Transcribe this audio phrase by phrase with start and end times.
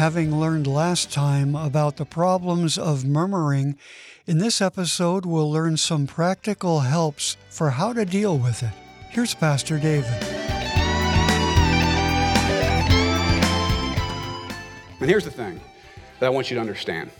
[0.00, 3.76] Having learned last time about the problems of murmuring,
[4.26, 8.70] in this episode we'll learn some practical helps for how to deal with it.
[9.10, 10.10] Here's Pastor David.
[15.00, 15.60] And here's the thing
[16.18, 17.10] that I want you to understand.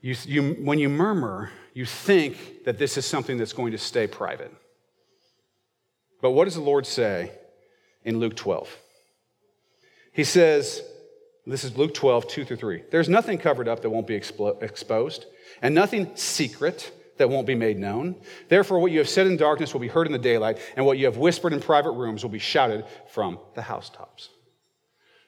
[0.00, 4.08] You, you, when you murmur, you think that this is something that's going to stay
[4.08, 4.52] private.
[6.20, 7.30] But what does the Lord say
[8.02, 8.76] in Luke 12?
[10.12, 10.82] He says,
[11.46, 12.84] this is Luke 12, 2 through 3.
[12.90, 15.26] There's nothing covered up that won't be explo- exposed,
[15.60, 18.16] and nothing secret that won't be made known.
[18.48, 20.98] Therefore, what you have said in darkness will be heard in the daylight, and what
[20.98, 24.28] you have whispered in private rooms will be shouted from the housetops.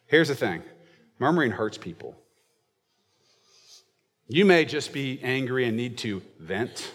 [0.07, 0.63] Here's the thing
[1.19, 2.17] murmuring hurts people.
[4.29, 6.93] You may just be angry and need to vent.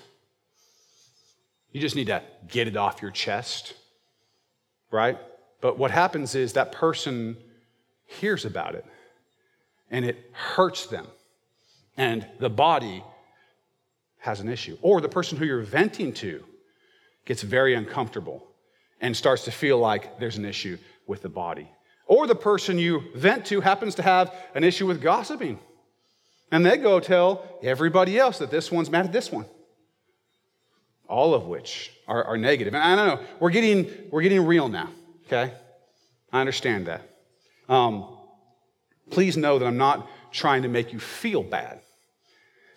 [1.72, 3.76] You just need to get it off your chest,
[4.92, 5.18] right?
[5.62, 7.38] But what happens is that person
[8.08, 8.86] hears about it
[9.92, 11.08] and it hurts them,
[11.98, 13.04] and the body
[14.20, 14.78] has an issue.
[14.82, 16.44] Or the person who you're venting to
[17.26, 18.46] gets very uncomfortable
[19.02, 21.70] and starts to feel like there's an issue with the body.
[22.06, 25.60] Or the person you vent to happens to have an issue with gossiping.
[26.52, 29.46] And they go tell everybody else that this one's mad at this one.
[31.08, 32.74] All of which are, are negative.
[32.74, 34.90] And I don't know, we're getting, we're getting real now,
[35.28, 35.54] okay?
[36.32, 37.02] I understand that.
[37.68, 38.18] Um,
[39.10, 41.82] please know that I'm not trying to make you feel bad.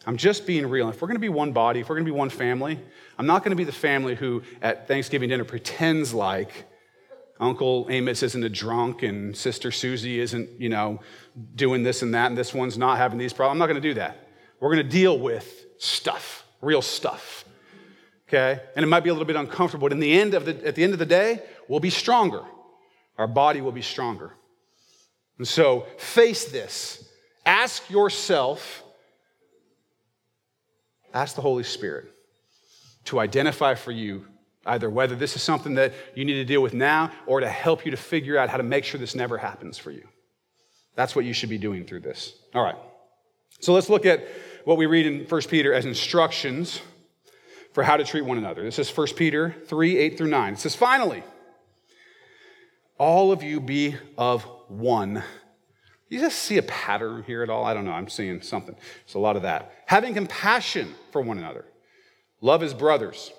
[0.07, 0.89] I'm just being real.
[0.89, 2.81] If we're going to be one body, if we're going to be one family,
[3.19, 6.65] I'm not going to be the family who at Thanksgiving dinner pretends like
[7.39, 11.01] Uncle Amos isn't a drunk and Sister Susie isn't, you know,
[11.55, 13.55] doing this and that and this one's not having these problems.
[13.55, 14.29] I'm not going to do that.
[14.61, 17.45] We're going to deal with stuff, real stuff.
[18.29, 18.61] Okay?
[18.75, 20.75] And it might be a little bit uncomfortable, but in the end of the, at
[20.75, 22.43] the end of the day, we'll be stronger.
[23.19, 24.33] Our body will be stronger.
[25.39, 27.09] And so face this.
[27.45, 28.83] Ask yourself,
[31.13, 32.13] ask the Holy Spirit
[33.05, 34.27] to identify for you
[34.67, 37.85] either whether this is something that you need to deal with now or to help
[37.85, 40.07] you to figure out how to make sure this never happens for you.
[40.95, 42.35] That's what you should be doing through this.
[42.55, 42.77] All right.
[43.61, 44.27] So let's look at
[44.65, 46.81] what we read in 1 Peter as instructions
[47.73, 48.63] for how to treat one another.
[48.63, 50.53] This is 1 Peter 3 8 through 9.
[50.53, 51.23] It says, Finally,
[52.99, 55.23] all of you be of one.
[56.09, 57.65] You just see a pattern here at all?
[57.65, 57.93] I don't know.
[57.93, 58.75] I'm seeing something.
[59.05, 59.73] It's a lot of that.
[59.87, 61.65] Having compassion for one another.
[62.41, 63.33] Love as brothers.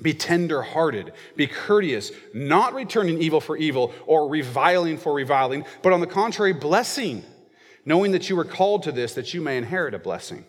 [0.00, 1.12] Be tender hearted.
[1.36, 6.52] Be courteous, not returning evil for evil or reviling for reviling, but on the contrary,
[6.52, 7.22] blessing,
[7.84, 10.44] knowing that you were called to this, that you may inherit a blessing.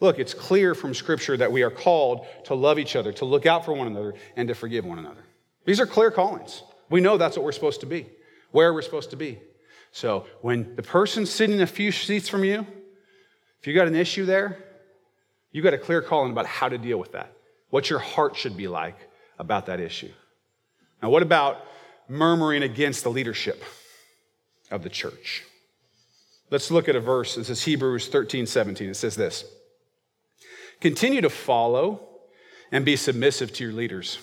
[0.00, 3.46] Look, it's clear from Scripture that we are called to love each other, to look
[3.46, 5.24] out for one another, and to forgive one another.
[5.64, 6.62] These are clear callings.
[6.88, 8.06] We know that's what we're supposed to be,
[8.50, 9.38] where we're supposed to be.
[9.92, 12.66] So when the person's sitting a few seats from you,
[13.60, 14.58] if you got an issue there,
[15.50, 17.32] you got a clear calling about how to deal with that
[17.70, 18.96] what your heart should be like
[19.38, 20.10] about that issue.
[21.02, 21.64] Now, what about
[22.08, 23.62] murmuring against the leadership
[24.70, 25.44] of the church?
[26.50, 27.34] Let's look at a verse.
[27.34, 28.88] This is Hebrews 13, 17.
[28.88, 29.44] It says this
[30.80, 32.08] Continue to follow
[32.72, 34.18] and be submissive to your leaders,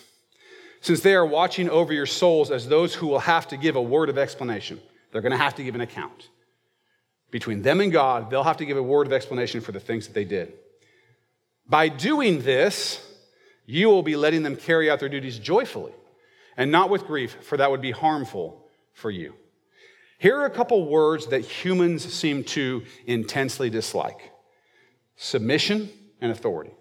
[0.85, 3.81] since they are watching over your souls as those who will have to give a
[3.81, 4.79] word of explanation.
[5.12, 6.29] They're going to have to give an account.
[7.31, 10.06] Between them and God, they'll have to give a word of explanation for the things
[10.06, 10.53] that they did.
[11.68, 13.03] By doing this,
[13.66, 15.91] you will be letting them carry out their duties joyfully
[16.56, 18.63] and not with grief, for that would be harmful
[18.94, 19.34] for you.
[20.19, 24.31] Here are a couple words that humans seem to intensely dislike
[25.16, 25.90] submission
[26.22, 26.75] and authority.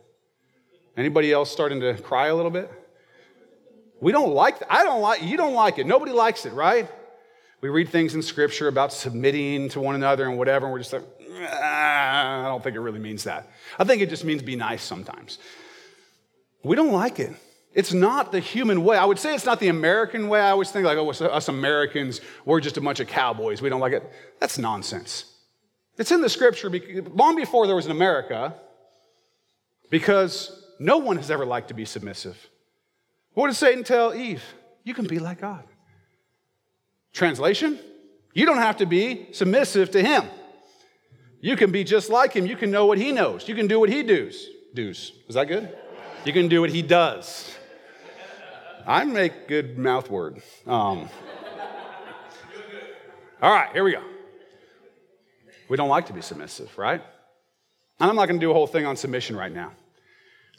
[0.94, 2.70] Anybody else starting to cry a little bit?
[4.00, 4.56] We don't like.
[4.69, 5.87] I don't like you don't like it.
[5.87, 6.88] Nobody likes it, right?
[7.60, 10.93] We read things in scripture about submitting to one another and whatever, and we're just
[10.93, 11.03] like,
[11.50, 13.49] ah, I don't think it really means that.
[13.78, 15.38] I think it just means be nice sometimes.
[16.62, 17.32] We don't like it.
[17.72, 18.96] It's not the human way.
[18.96, 20.40] I would say it's not the American way.
[20.40, 23.61] I always think like, oh, us Americans, we're just a bunch of cowboys.
[23.61, 24.08] We don't like it.
[24.38, 25.25] That's nonsense.
[25.99, 26.70] It's in the scripture
[27.14, 28.55] long before there was an America
[29.90, 32.37] because no one has ever liked to be submissive.
[33.34, 34.42] What did Satan tell Eve?
[34.84, 35.64] You can be like God.
[37.12, 37.78] Translation?
[38.32, 40.25] You don't have to be submissive to him.
[41.40, 42.46] You can be just like him.
[42.46, 43.48] You can know what he knows.
[43.48, 44.48] You can do what he does.
[44.75, 45.12] Does.
[45.28, 45.76] Is that good?
[46.25, 47.54] You can do what he does.
[48.86, 50.42] I make good mouth word.
[50.66, 51.08] Um,
[53.40, 54.02] all right, here we go.
[55.69, 57.02] We don't like to be submissive, right?
[58.00, 59.72] And I'm not going to do a whole thing on submission right now.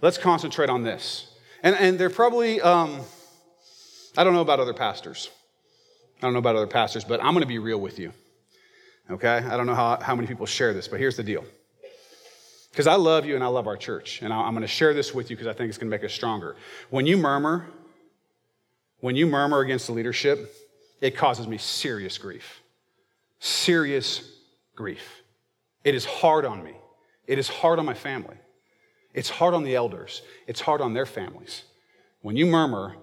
[0.01, 1.34] Let's concentrate on this.
[1.65, 3.01] And, and they're probably, um,
[4.15, 5.31] I don't know about other pastors.
[6.19, 8.13] I don't know about other pastors, but I'm going to be real with you.
[9.09, 9.37] Okay?
[9.37, 11.43] I don't know how, how many people share this, but here's the deal.
[12.69, 14.21] Because I love you and I love our church.
[14.21, 16.03] And I'm going to share this with you because I think it's going to make
[16.03, 16.55] us stronger.
[16.91, 17.65] When you murmur,
[18.99, 20.53] when you murmur against the leadership,
[21.01, 22.61] it causes me serious grief.
[23.39, 24.21] Serious
[24.75, 25.23] grief.
[25.83, 26.75] It is hard on me.
[27.25, 28.35] It is hard on my family.
[29.15, 30.21] It's hard on the elders.
[30.45, 31.63] It's hard on their families.
[32.21, 32.95] When you murmur,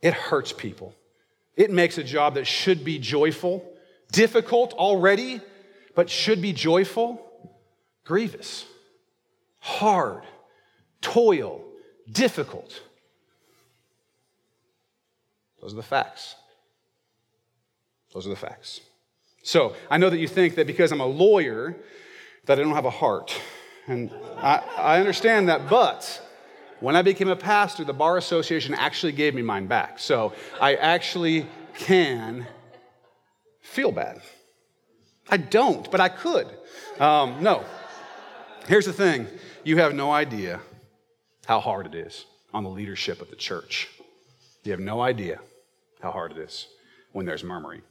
[0.00, 0.94] it hurts people.
[1.56, 3.70] It makes a job that should be joyful,
[4.12, 5.40] difficult already,
[5.94, 7.30] but should be joyful,
[8.04, 8.64] grievous
[9.60, 10.22] hard,
[11.00, 11.62] toil,
[12.10, 12.82] difficult.
[15.60, 16.34] Those are the facts.
[18.12, 18.80] Those are the facts.
[19.42, 21.76] So I know that you think that because I'm a lawyer,
[22.46, 23.38] that I don't have a heart.
[23.90, 26.22] And I, I understand that, but
[26.78, 29.98] when I became a pastor, the Bar Association actually gave me mine back.
[29.98, 32.46] So I actually can
[33.60, 34.20] feel bad.
[35.28, 36.46] I don't, but I could.
[37.00, 37.64] Um, no.
[38.68, 39.26] Here's the thing
[39.64, 40.60] you have no idea
[41.46, 43.88] how hard it is on the leadership of the church.
[44.62, 45.40] You have no idea
[46.00, 46.68] how hard it is
[47.10, 47.82] when there's murmuring.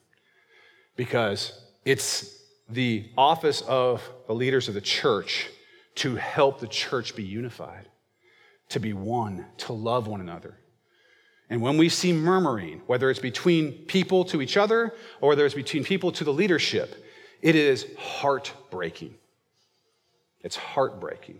[0.95, 5.49] Because it's the office of the leaders of the church
[5.95, 7.87] to help the church be unified,
[8.69, 10.57] to be one, to love one another.
[11.49, 15.55] And when we see murmuring, whether it's between people to each other or whether it's
[15.55, 17.03] between people to the leadership,
[17.41, 19.15] it is heartbreaking.
[20.41, 21.39] It's heartbreaking.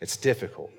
[0.00, 0.70] It's difficult.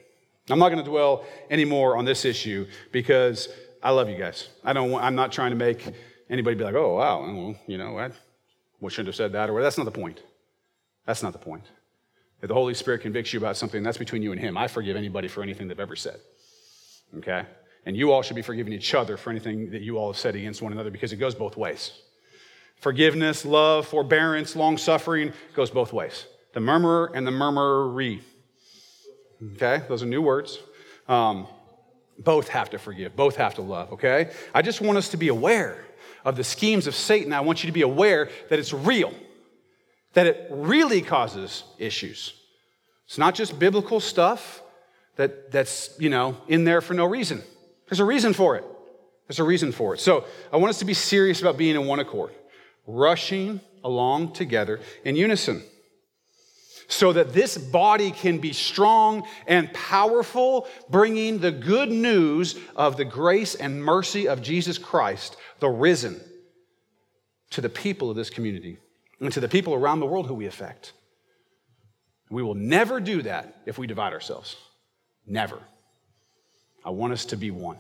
[0.50, 3.50] I'm not going to dwell anymore on this issue because
[3.82, 4.48] I love you guys.
[4.64, 5.86] I don't want, I'm not trying to make
[6.30, 8.10] anybody be like, oh, wow, well, you know, I
[8.88, 10.22] shouldn't have said that, or that's not the point.
[11.06, 11.64] That's not the point.
[12.46, 14.56] If the Holy Spirit convicts you about something, that's between you and Him.
[14.56, 16.20] I forgive anybody for anything they've ever said.
[17.18, 17.44] Okay?
[17.88, 20.36] And you all should be forgiving each other for anything that you all have said
[20.36, 21.92] against one another because it goes both ways.
[22.76, 26.28] Forgiveness, love, forbearance, long suffering goes both ways.
[26.54, 28.20] The murmurer and the murmurer.
[29.56, 30.60] Okay, those are new words.
[31.08, 31.48] Um,
[32.20, 34.30] both have to forgive, both have to love, okay?
[34.54, 35.84] I just want us to be aware
[36.24, 37.34] of the schemes of Satan.
[37.34, 39.16] I want you to be aware that it's real,
[40.16, 42.34] that it really causes issues.
[43.06, 44.64] It's not just biblical stuff
[45.18, 47.44] that, that's, you know, in there for no reason.
[47.88, 48.64] There's a reason for it.
[49.28, 50.00] There's a reason for it.
[50.00, 52.34] So I want us to be serious about being in one accord,
[52.88, 55.62] rushing along together in unison
[56.88, 63.06] so that this body can be strong and powerful, bringing the good news of the
[63.06, 66.22] grace and mercy of Jesus Christ, the risen,
[67.50, 68.78] to the people of this community
[69.20, 70.94] and to the people around the world who we affect.
[72.30, 74.56] We will never do that if we divide ourselves.
[75.26, 75.60] Never.
[76.84, 77.78] I want us to be one.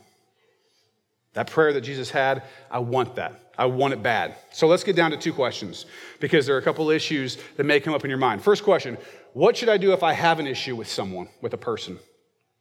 [1.33, 3.51] That prayer that Jesus had, I want that.
[3.57, 4.35] I want it bad.
[4.51, 5.85] So let's get down to two questions
[6.19, 8.41] because there are a couple issues that may come up in your mind.
[8.41, 8.97] First question
[9.33, 11.99] What should I do if I have an issue with someone, with a person,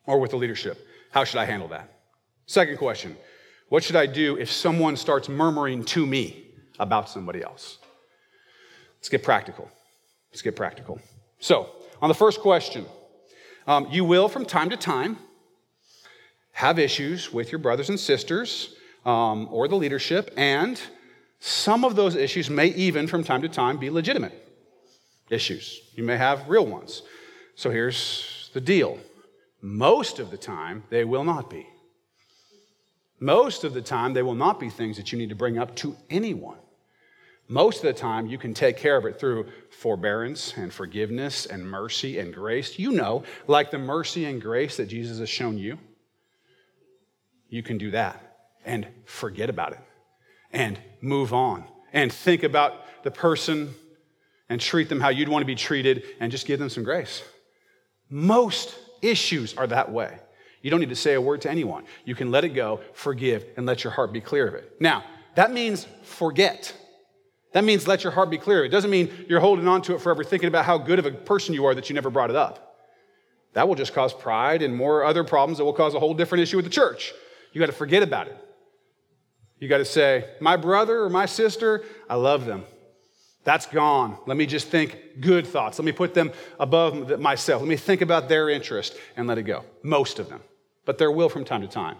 [0.06, 0.86] or with the leadership?
[1.12, 1.88] How should I handle that?
[2.46, 3.16] Second question
[3.68, 6.44] What should I do if someone starts murmuring to me
[6.78, 7.78] about somebody else?
[9.04, 9.70] Let's get practical.
[10.32, 10.98] Let's get practical.
[11.38, 11.68] So,
[12.00, 12.86] on the first question,
[13.66, 15.18] um, you will from time to time
[16.52, 18.74] have issues with your brothers and sisters
[19.04, 20.80] um, or the leadership, and
[21.38, 24.32] some of those issues may even, from time to time, be legitimate
[25.28, 25.82] issues.
[25.94, 27.02] You may have real ones.
[27.56, 28.98] So here's the deal
[29.60, 31.66] most of the time, they will not be.
[33.20, 35.76] Most of the time, they will not be things that you need to bring up
[35.76, 36.56] to anyone.
[37.46, 41.68] Most of the time, you can take care of it through forbearance and forgiveness and
[41.68, 42.78] mercy and grace.
[42.78, 45.78] You know, like the mercy and grace that Jesus has shown you
[47.54, 48.20] you can do that
[48.64, 49.78] and forget about it
[50.50, 52.74] and move on and think about
[53.04, 53.72] the person
[54.48, 57.22] and treat them how you'd want to be treated and just give them some grace.
[58.10, 60.18] Most issues are that way.
[60.62, 61.84] You don't need to say a word to anyone.
[62.04, 64.80] You can let it go, forgive, and let your heart be clear of it.
[64.80, 65.04] Now,
[65.36, 66.74] that means forget.
[67.54, 68.64] That means let your heart be clear.
[68.64, 71.12] It doesn't mean you're holding on to it forever, thinking about how good of a
[71.12, 72.76] person you are that you never brought it up.
[73.52, 76.42] That will just cause pride and more other problems that will cause a whole different
[76.42, 77.12] issue with the church.
[77.52, 78.36] You got to forget about it.
[79.60, 82.64] You got to say, my brother or my sister, I love them.
[83.44, 84.18] That's gone.
[84.26, 85.78] Let me just think good thoughts.
[85.78, 87.62] Let me put them above myself.
[87.62, 89.64] Let me think about their interest and let it go.
[89.84, 90.40] Most of them.
[90.84, 91.98] But there will, from time to time,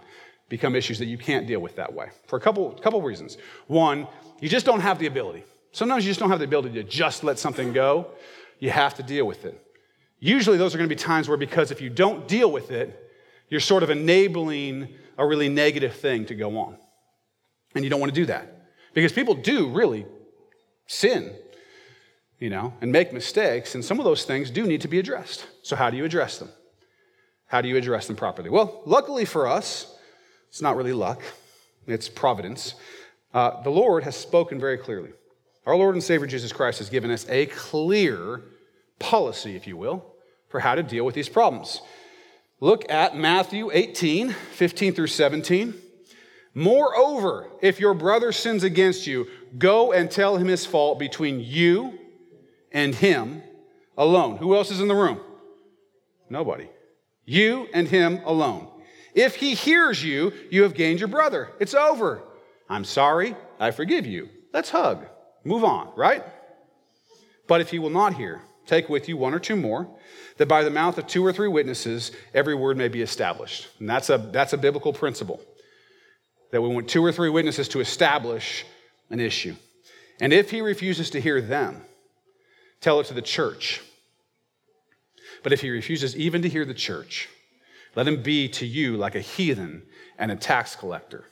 [0.49, 3.37] become issues that you can't deal with that way for a couple, couple reasons.
[3.67, 4.07] One,
[4.41, 5.43] you just don't have the ability.
[5.71, 8.07] Sometimes you just don't have the ability to just let something go.
[8.59, 9.59] You have to deal with it.
[10.19, 13.11] Usually, those are going to be times where, because if you don't deal with it,
[13.49, 14.87] you're sort of enabling
[15.17, 16.77] a really negative thing to go on.
[17.75, 20.05] And you don't want to do that because people do really
[20.87, 21.33] sin.
[22.39, 23.75] you know, and make mistakes.
[23.75, 25.45] And some of those things do need to be addressed.
[25.63, 26.49] So, how do you address them?
[27.47, 28.49] How do you address them properly?
[28.49, 29.94] Well, luckily for us,
[30.49, 31.21] it's not really luck,
[31.87, 32.75] it's providence.
[33.33, 35.11] Uh, the Lord has spoken very clearly.
[35.65, 38.41] Our Lord and Savior Jesus Christ has given us a clear
[38.99, 40.05] policy, if you will,
[40.47, 41.81] for how to deal with these problems.
[42.59, 45.73] Look at Matthew 18, 15 through 17.
[46.53, 51.99] Moreover, if your brother sins against you, go and tell him his fault between you
[52.71, 53.43] and him
[53.97, 54.37] alone.
[54.37, 55.19] Who else is in the room?
[56.29, 56.69] Nobody.
[57.25, 58.67] You and him alone.
[59.15, 61.49] If he hears you, you have gained your brother.
[61.59, 62.21] It's over.
[62.69, 63.35] I'm sorry.
[63.59, 64.29] I forgive you.
[64.53, 65.05] Let's hug.
[65.45, 66.23] Move on, right?
[67.47, 69.87] But if he will not hear, take with you one or two more,
[70.37, 73.69] that by the mouth of two or three witnesses, every word may be established.
[73.79, 75.39] And that's a, that's a biblical principle
[76.51, 78.65] that we want two or three witnesses to establish
[79.09, 79.55] an issue.
[80.19, 81.81] And if he refuses to hear them,
[82.81, 83.81] tell it to the church.
[85.43, 87.29] But if he refuses even to hear the church,
[87.95, 89.83] let him be to you like a heathen
[90.17, 91.25] and a tax collector.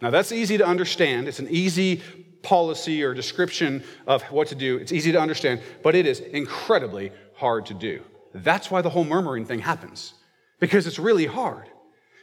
[0.00, 1.28] Now, that's easy to understand.
[1.28, 2.02] It's an easy
[2.42, 4.76] policy or description of what to do.
[4.76, 8.02] It's easy to understand, but it is incredibly hard to do.
[8.34, 10.14] That's why the whole murmuring thing happens,
[10.60, 11.68] because it's really hard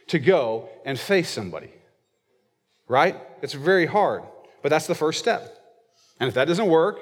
[0.08, 1.72] to go and face somebody,
[2.86, 3.16] right?
[3.42, 4.22] It's very hard,
[4.62, 5.58] but that's the first step.
[6.20, 7.00] And if that doesn't work,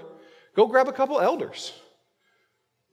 [0.57, 1.73] go grab a couple elders.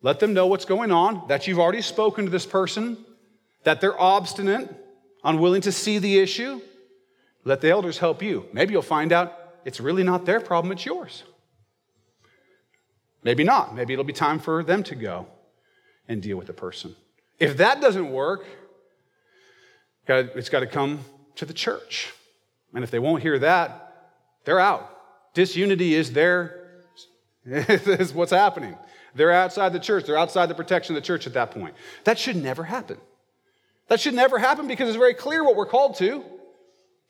[0.02, 2.98] Let them know what's going on, that you've already spoken to this person,
[3.64, 4.74] that they're obstinate,
[5.24, 6.62] unwilling to see the issue.
[7.44, 8.48] Let the elders help you.
[8.54, 11.24] Maybe you'll find out it's really not their problem, it's yours.
[13.24, 13.76] Maybe not.
[13.76, 15.28] Maybe it'll be time for them to go
[16.08, 16.96] and deal with the person.
[17.38, 18.46] If that doesn't work,
[20.08, 21.00] it's got to come
[21.36, 22.14] to the church.
[22.74, 24.14] And if they won't hear that,
[24.46, 25.34] they're out.
[25.34, 26.84] Disunity is there,
[27.46, 28.78] is what's happening.
[29.16, 31.76] They're outside the church, they're outside the protection of the church at that point.
[32.04, 32.98] That should never happen.
[33.88, 36.24] That should never happen because it's very clear what we're called to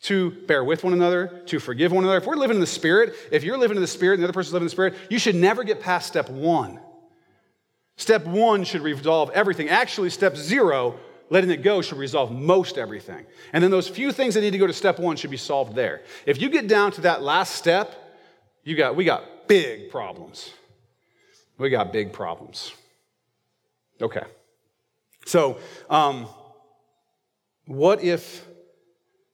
[0.01, 2.19] to bear with one another, to forgive one another.
[2.19, 4.33] If we're living in the Spirit, if you're living in the Spirit and the other
[4.33, 6.79] person's living in the Spirit, you should never get past step one.
[7.97, 9.67] Step one should resolve everything.
[9.67, 10.97] Actually, step zero
[11.29, 13.25] letting it go should resolve most everything.
[13.51, 15.75] And then those few things that need to go to step one should be solved
[15.75, 16.01] there.
[16.25, 17.93] If you get down to that last step,
[18.63, 20.53] you got, we got big problems.
[21.59, 22.73] We got big problems.
[24.01, 24.23] Okay.
[25.25, 26.27] So, um,
[27.65, 28.45] what if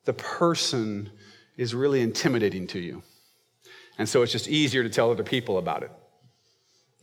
[0.06, 1.12] the person
[1.56, 3.04] is really intimidating to you?
[3.98, 5.92] And so it's just easier to tell other people about it.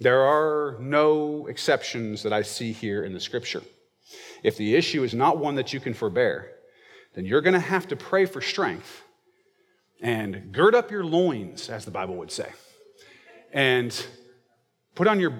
[0.00, 3.62] There are no exceptions that I see here in the scripture.
[4.42, 6.50] If the issue is not one that you can forbear,
[7.14, 9.02] then you're going to have to pray for strength
[10.00, 12.50] and gird up your loins, as the Bible would say,
[13.52, 14.04] and
[14.94, 15.32] put on your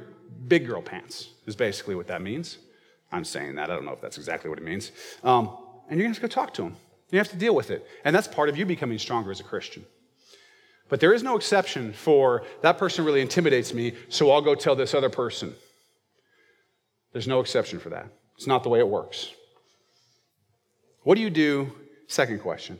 [0.48, 2.58] big girl pants, is basically what that means.
[3.10, 3.70] I'm saying that.
[3.70, 4.90] I don't know if that's exactly what it means.
[5.22, 5.56] Um,
[5.88, 6.76] and you're going to have to go talk to him.
[7.10, 7.86] You have to deal with it.
[8.04, 9.84] And that's part of you becoming stronger as a Christian.
[10.88, 14.74] But there is no exception for that person really intimidates me, so I'll go tell
[14.74, 15.54] this other person.
[17.12, 18.08] There's no exception for that.
[18.36, 19.30] It's not the way it works.
[21.02, 21.72] What do you do?
[22.08, 22.78] Second question.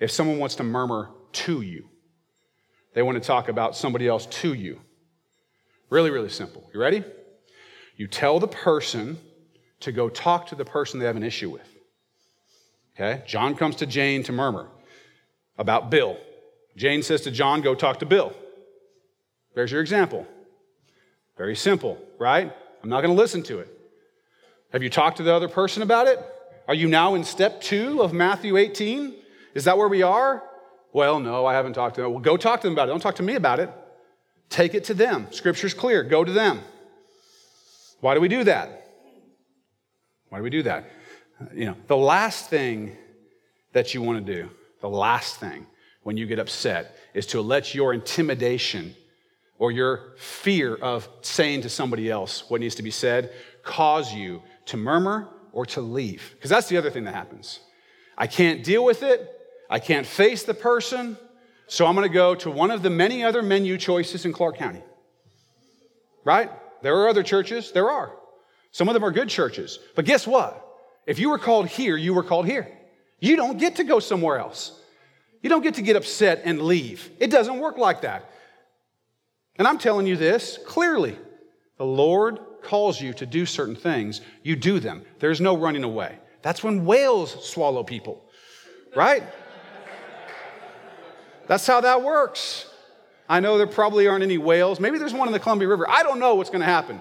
[0.00, 1.88] If someone wants to murmur to you,
[2.94, 4.80] they want to talk about somebody else to you.
[5.92, 6.70] Really, really simple.
[6.72, 7.04] You ready?
[7.96, 9.18] You tell the person
[9.80, 11.68] to go talk to the person they have an issue with.
[12.94, 13.22] Okay?
[13.26, 14.68] John comes to Jane to murmur
[15.58, 16.16] about Bill.
[16.78, 18.32] Jane says to John, Go talk to Bill.
[19.54, 20.26] There's your example.
[21.36, 22.50] Very simple, right?
[22.82, 23.68] I'm not going to listen to it.
[24.72, 26.18] Have you talked to the other person about it?
[26.68, 29.14] Are you now in step two of Matthew 18?
[29.52, 30.42] Is that where we are?
[30.94, 32.12] Well, no, I haven't talked to them.
[32.12, 32.92] Well, go talk to them about it.
[32.92, 33.68] Don't talk to me about it.
[34.52, 35.28] Take it to them.
[35.30, 36.04] Scripture's clear.
[36.04, 36.60] Go to them.
[38.00, 38.86] Why do we do that?
[40.28, 40.90] Why do we do that?
[41.40, 42.94] Uh, you know, the last thing
[43.72, 44.50] that you want to do,
[44.82, 45.66] the last thing
[46.02, 48.94] when you get upset, is to let your intimidation
[49.58, 53.32] or your fear of saying to somebody else what needs to be said
[53.62, 56.32] cause you to murmur or to leave.
[56.34, 57.60] Because that's the other thing that happens.
[58.18, 59.30] I can't deal with it.
[59.70, 61.16] I can't face the person.
[61.66, 64.56] So I'm going to go to one of the many other menu choices in Clark
[64.56, 64.82] County.
[66.24, 66.50] Right?
[66.82, 67.72] There are other churches.
[67.72, 68.12] There are.
[68.72, 69.78] Some of them are good churches.
[69.94, 70.66] But guess what?
[71.06, 72.68] If you were called here, you were called here.
[73.20, 74.80] You don't get to go somewhere else.
[75.42, 77.10] You don't get to get upset and leave.
[77.18, 78.30] It doesn't work like that.
[79.56, 81.16] And I'm telling you this clearly.
[81.78, 85.02] The Lord calls you to do certain things, you do them.
[85.18, 86.16] There's no running away.
[86.42, 88.24] That's when whales swallow people,
[88.94, 89.24] right?
[91.52, 92.64] That's how that works.
[93.28, 94.80] I know there probably aren't any whales.
[94.80, 95.84] Maybe there's one in the Columbia River.
[95.86, 96.98] I don't know what's going to happen.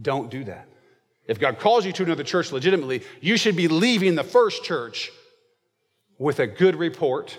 [0.00, 0.66] Don't do that.
[1.26, 5.12] If God calls you to another church legitimately, you should be leaving the first church
[6.16, 7.36] with a good report,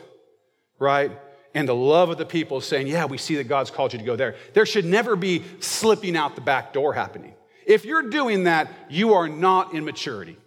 [0.78, 1.12] right?
[1.56, 4.06] And the love of the people saying, Yeah, we see that God's called you to
[4.06, 4.36] go there.
[4.54, 7.34] There should never be slipping out the back door happening.
[7.66, 10.38] If you're doing that, you are not in maturity.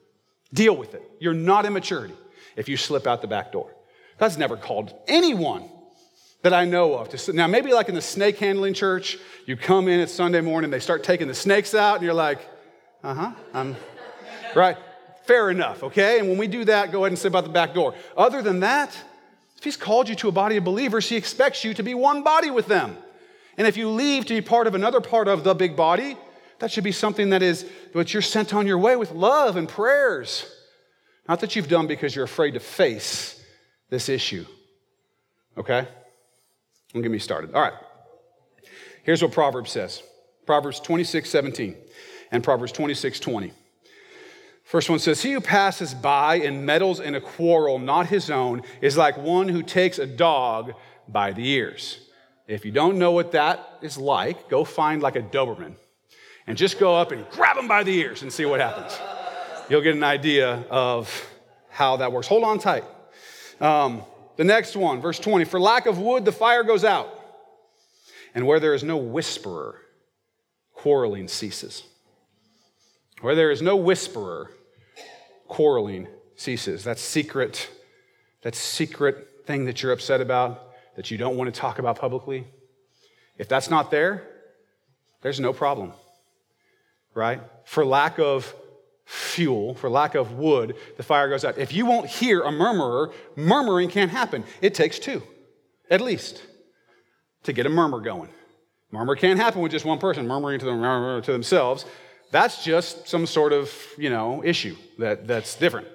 [0.55, 1.03] Deal with it.
[1.19, 2.15] You're not in maturity
[2.55, 3.75] if you slip out the back door.
[4.21, 5.69] God's never called anyone
[6.47, 7.35] that I know of.
[7.35, 10.79] Now, maybe like in the snake handling church, you come in at Sunday morning, they
[10.79, 12.39] start taking the snakes out, and you're like,
[13.03, 13.75] uh huh, I'm
[14.55, 14.77] right.
[15.25, 16.21] Fair enough, okay?
[16.21, 17.97] And when we do that, go ahead and slip out the back door.
[18.17, 18.97] Other than that,
[19.57, 22.23] if He's called you to a body of believers, He expects you to be one
[22.23, 22.97] body with them.
[23.59, 26.17] And if you leave to be part of another part of the big body,
[26.61, 29.69] that should be something that is what you're sent on your way with love and
[29.69, 30.49] prayers.
[31.29, 33.45] Not that you've done because you're afraid to face
[33.91, 34.47] this issue.
[35.59, 35.89] Okay?
[36.97, 37.55] Don't get me started.
[37.55, 37.75] All right.
[39.03, 40.03] Here's what Proverbs says
[40.47, 41.77] Proverbs 26, 17,
[42.33, 43.53] and Proverbs 26, 20.
[44.65, 48.63] First one says, He who passes by and meddles in a quarrel not his own
[48.81, 50.73] is like one who takes a dog
[51.07, 51.99] by the ears.
[52.49, 55.75] If you don't know what that is like, go find like a Doberman
[56.47, 58.99] and just go up and grab him by the ears and see what happens.
[59.69, 61.31] You'll get an idea of
[61.69, 62.27] how that works.
[62.27, 62.85] Hold on tight.
[63.61, 64.03] Um,
[64.37, 67.13] the next one, verse 20 For lack of wood, the fire goes out.
[68.35, 69.81] And where there is no whisperer,
[70.75, 71.85] quarreling ceases.
[73.23, 74.51] Where there is no whisperer,
[75.49, 76.85] quarreling ceases.
[76.85, 77.71] That secret,
[78.43, 82.47] that secret thing that you're upset about, that you don't want to talk about publicly.
[83.39, 84.23] If that's not there,
[85.23, 85.93] there's no problem,
[87.15, 87.41] right?
[87.65, 88.55] For lack of
[89.07, 91.57] fuel, for lack of wood, the fire goes out.
[91.57, 94.45] If you won't hear a murmurer, murmuring can't happen.
[94.61, 95.23] It takes two,
[95.89, 96.43] at least,
[97.45, 98.29] to get a murmur going.
[98.91, 101.87] Murmur can't happen with just one person murmuring to, them, to themselves.
[102.33, 105.87] That's just some sort of, you know, issue that, that's different.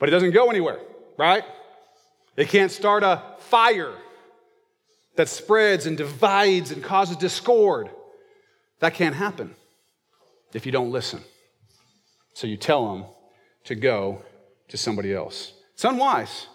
[0.00, 0.80] But it doesn't go anywhere,
[1.16, 1.44] right?
[2.36, 3.92] It can't start a fire
[5.14, 7.90] that spreads and divides and causes discord.
[8.80, 9.54] That can't happen
[10.52, 11.22] if you don't listen.
[12.34, 13.04] So you tell them
[13.64, 14.22] to go
[14.68, 15.52] to somebody else.
[15.74, 16.46] It's unwise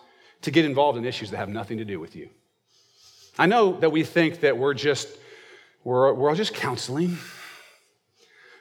[0.42, 2.30] to get involved in issues that have nothing to do with you.
[3.38, 5.10] I know that we think that we're just,
[5.84, 7.18] we're, we're all just counseling.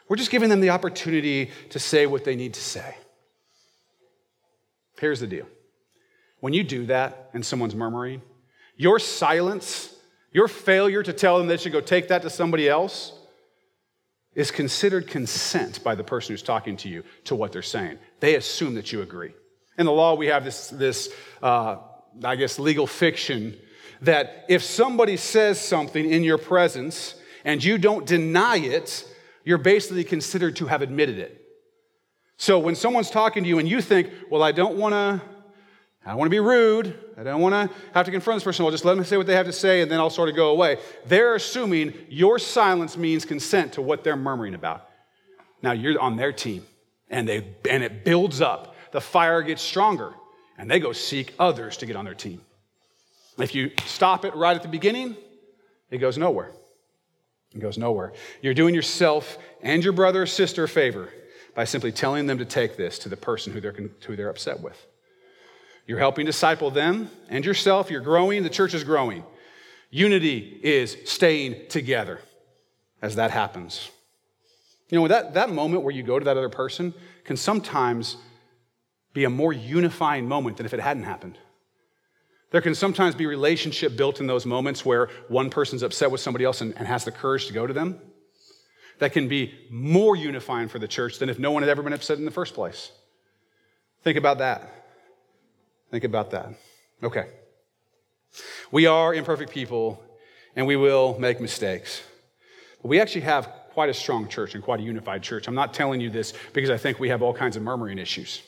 [0.09, 2.97] We're just giving them the opportunity to say what they need to say.
[4.99, 5.47] Here's the deal
[6.41, 8.21] when you do that and someone's murmuring,
[8.77, 9.95] your silence,
[10.33, 13.13] your failure to tell them they should go take that to somebody else,
[14.35, 17.99] is considered consent by the person who's talking to you to what they're saying.
[18.21, 19.33] They assume that you agree.
[19.79, 21.77] In the law, we have this, this uh,
[22.23, 23.57] I guess, legal fiction
[24.03, 29.09] that if somebody says something in your presence and you don't deny it,
[29.45, 31.41] you're basically considered to have admitted it.
[32.37, 35.23] So when someone's talking to you and you think, well, I don't want to
[36.05, 36.99] I don't want to be rude.
[37.17, 38.65] I don't want to have to confront this person.
[38.65, 40.35] I'll just let them say what they have to say and then I'll sort of
[40.35, 40.79] go away.
[41.07, 44.89] They're assuming your silence means consent to what they're murmuring about.
[45.63, 46.67] Now you're on their team
[47.09, 48.75] and, they, and it builds up.
[48.91, 50.13] The fire gets stronger
[50.59, 52.41] and they go seek others to get on their team.
[53.39, 55.17] If you stop it right at the beginning,
[55.91, 56.53] it goes nowhere.
[57.55, 58.13] It goes nowhere.
[58.43, 61.09] You're doing yourself and your brother or sister a favor
[61.55, 63.75] by simply telling them to take this to the person who they're,
[64.07, 64.85] who they're upset with.
[65.87, 67.91] You're helping disciple them and yourself.
[67.91, 68.43] You're growing.
[68.43, 69.25] The church is growing.
[69.91, 72.21] Unity is staying together
[73.03, 73.91] as that happens.
[74.89, 76.95] You know, that, that moment where you go to that other person
[77.25, 78.17] can sometimes
[79.13, 81.39] be a more unifying moment than if it hadn't happened.
[82.51, 86.45] There can sometimes be relationship built in those moments where one person's upset with somebody
[86.45, 88.01] else and, and has the courage to go to them.
[89.01, 91.93] That can be more unifying for the church than if no one had ever been
[91.93, 92.93] upset in the first place.
[94.03, 94.84] Think about that.
[95.95, 96.49] Think about that.
[97.05, 97.29] Okay.
[98.73, 100.03] We are imperfect people
[100.57, 102.03] and we will make mistakes.
[102.83, 105.47] But we actually have quite a strong church and quite a unified church.
[105.47, 108.43] I'm not telling you this because I think we have all kinds of murmuring issues.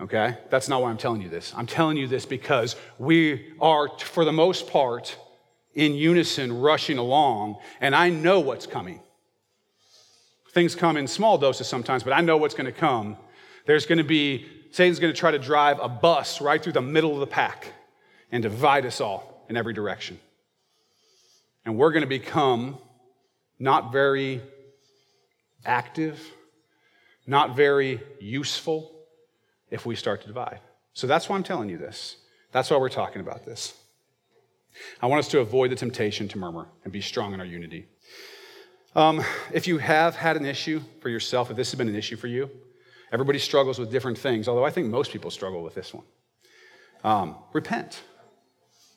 [0.00, 0.38] Okay?
[0.48, 1.52] That's not why I'm telling you this.
[1.56, 5.18] I'm telling you this because we are, for the most part,
[5.74, 9.00] in unison rushing along, and I know what's coming.
[10.52, 13.16] Things come in small doses sometimes, but I know what's going to come.
[13.66, 16.82] There's going to be Satan's going to try to drive a bus right through the
[16.82, 17.72] middle of the pack
[18.30, 20.18] and divide us all in every direction.
[21.64, 22.78] And we're going to become
[23.58, 24.42] not very
[25.64, 26.20] active,
[27.26, 28.92] not very useful
[29.70, 30.60] if we start to divide.
[30.92, 32.16] So that's why I'm telling you this.
[32.52, 33.74] That's why we're talking about this.
[35.00, 37.86] I want us to avoid the temptation to murmur and be strong in our unity.
[38.94, 42.16] Um, if you have had an issue for yourself, if this has been an issue
[42.16, 42.50] for you,
[43.16, 46.04] everybody struggles with different things, although I think most people struggle with this one.
[47.02, 48.02] Um, repent,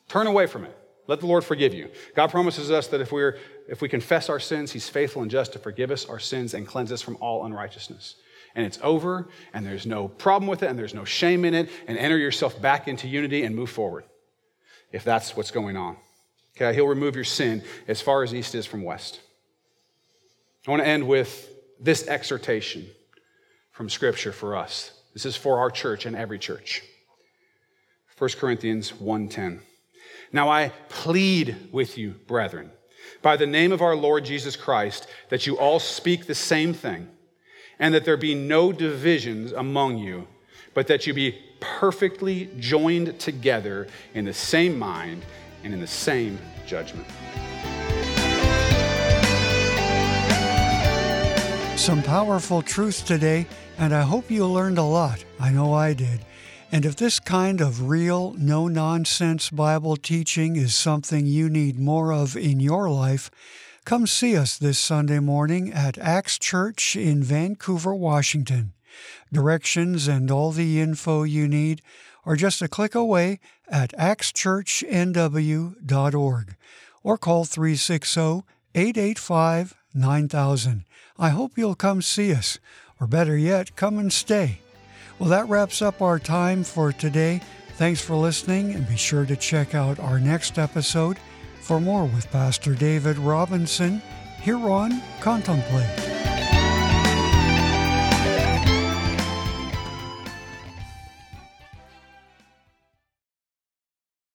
[0.08, 0.76] turn away from it.
[1.06, 1.88] Let the Lord forgive you.
[2.14, 5.54] God promises us that if, we're, if we confess our sins, He's faithful and just
[5.54, 8.16] to forgive us our sins and cleanse us from all unrighteousness.
[8.54, 11.70] And it's over, and there's no problem with it, and there's no shame in it,
[11.88, 14.04] and enter yourself back into unity and move forward
[14.92, 15.96] if that's what's going on.
[16.56, 19.20] Okay, He'll remove your sin as far as east is from west.
[20.66, 21.48] I want to end with
[21.80, 22.86] this exhortation
[23.72, 24.92] from Scripture for us.
[25.12, 26.82] This is for our church and every church.
[28.16, 29.62] 1 Corinthians 1:10.
[30.32, 32.70] Now I plead with you, brethren,
[33.22, 37.08] by the name of our Lord Jesus Christ, that you all speak the same thing,
[37.78, 40.28] and that there be no divisions among you,
[40.74, 45.24] but that you be perfectly joined together in the same mind
[45.64, 47.06] and in the same judgment.
[51.80, 53.46] Some powerful truths today,
[53.78, 55.24] and I hope you learned a lot.
[55.40, 56.20] I know I did.
[56.70, 62.12] And if this kind of real, no nonsense Bible teaching is something you need more
[62.12, 63.30] of in your life,
[63.86, 68.74] come see us this Sunday morning at Axe Church in Vancouver, Washington.
[69.32, 71.80] Directions and all the info you need
[72.26, 73.40] are just a click away
[73.70, 76.56] at axechurchnw.org
[77.02, 78.42] or call 360
[78.74, 80.84] 885 9000.
[81.18, 82.58] I hope you'll come see us,
[83.00, 84.60] or better yet, come and stay.
[85.18, 87.40] Well, that wraps up our time for today.
[87.74, 91.18] Thanks for listening, and be sure to check out our next episode
[91.60, 94.02] for more with Pastor David Robinson
[94.42, 96.29] here on Contemplate.